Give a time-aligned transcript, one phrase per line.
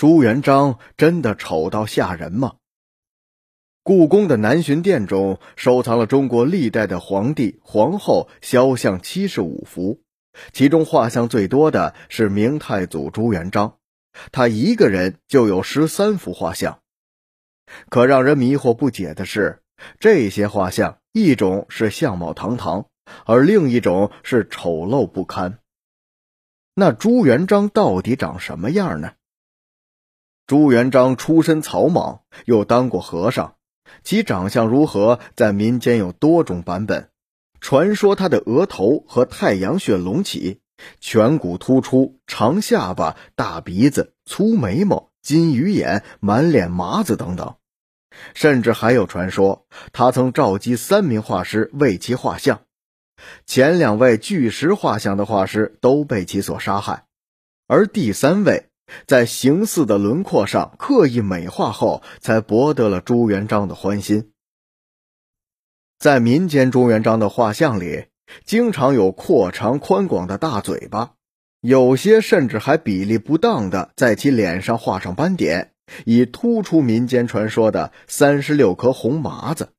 [0.00, 2.54] 朱元璋真的丑到吓人吗？
[3.82, 10.00] 故宫的南巡殿中收藏了中国历代的皇帝、皇后肖像七十五幅，
[10.54, 13.76] 其中画像最多的是明太祖朱元璋，
[14.32, 16.78] 他一个人就有十三幅画像。
[17.90, 19.60] 可让人迷惑不解的是，
[19.98, 22.86] 这些画像一种是相貌堂堂，
[23.26, 25.58] 而另一种是丑陋不堪。
[26.72, 29.12] 那朱元璋到底长什么样呢？
[30.50, 33.54] 朱元璋出身草莽，又当过和尚，
[34.02, 37.10] 其长相如何，在民间有多种版本。
[37.60, 40.58] 传说他的额头和太阳穴隆起，
[41.00, 47.54] 颧骨突出，长下巴、大鼻子、粗眉毛、金鱼眼、满脸麻子等等。
[48.34, 52.62] 甚至还有传说，他曾召集三名画师为其画像，
[53.46, 57.04] 前两位巨石画像的画师都被其所杀害，
[57.68, 58.66] 而第三位。
[59.06, 64.30] 在形似的轮廓上刻意美化后，才博得了朱元璋的欢心。
[65.98, 68.06] 在民间，朱元璋的画像里，
[68.44, 71.12] 经常有阔长宽广的大嘴巴，
[71.60, 75.72] 有些甚至还比例不当的在其脸上画上斑点，
[76.04, 79.70] 以突出民间传说的三十六颗红麻子。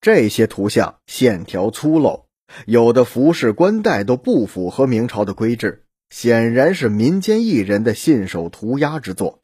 [0.00, 2.24] 这些图像线条粗陋，
[2.66, 5.81] 有的服饰冠带都不符合明朝的规制。
[6.12, 9.40] 显然是民间艺人的信手涂鸦之作。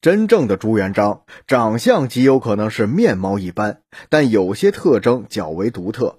[0.00, 6.18] 真正的朱元璋长相极有可能是面貌一般，但有些特征较为独特，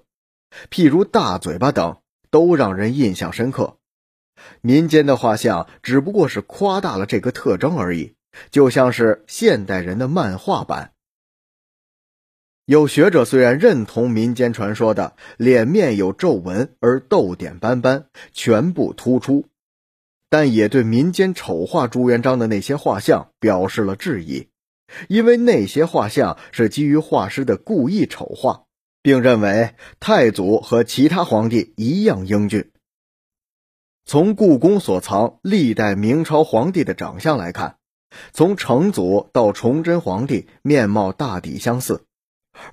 [0.70, 1.98] 譬如大嘴巴等，
[2.30, 3.76] 都让人印象深刻。
[4.62, 8.14] 民间的画像只不过是夸大了这个特征而已，
[8.50, 10.93] 就像是现代人的漫画版。
[12.66, 19.44] 有学者虽然认同民间传说的脸面有皱纹而痘点斑斑、全部突出，
[20.30, 24.48] 但也对民间丑化朱元璋的那些画像表示了质疑，
[25.08, 28.64] 因为那些画像是基于画师的故意丑化，
[29.02, 32.70] 并认为太祖和其他皇帝一样英俊。
[34.06, 37.76] 从故宫所藏历代明朝皇帝的长相来看，
[38.32, 42.06] 从成祖到崇祯皇帝面貌大抵相似。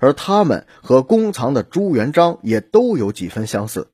[0.00, 3.90] 而他们和宫藏的朱元璋也都有几分相似。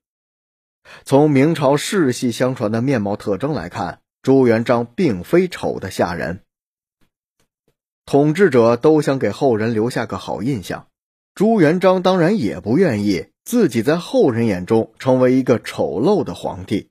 [1.04, 6.40] 从明朝世系相传的面貌特征来看，朱元璋并非丑的吓人。
[8.06, 10.86] 统治者都想给后人留下个好印象，
[11.34, 16.88] 朱元璋当然也不愿意自己在后人眼中成为一个丑陋的皇帝。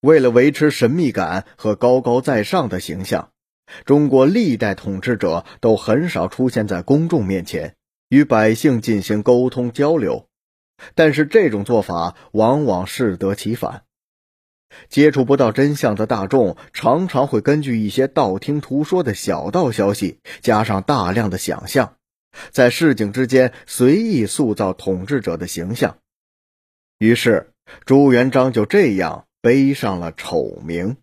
[0.00, 3.30] 为了维持神秘感和高高在上的形象。
[3.84, 7.76] 中国历代统治者都很少出现在公众面前，
[8.08, 10.26] 与百姓进行沟通交流，
[10.94, 13.84] 但是这种做法往往适得其反。
[14.88, 21.96] 接触不到真相的大众，常常会根据一些道听途说的小道消息，加上大量的想象，
[22.50, 25.98] 在市井之间随意塑造统治者的形象，
[26.98, 27.52] 于是
[27.84, 30.96] 朱元璋就这样背上了丑名。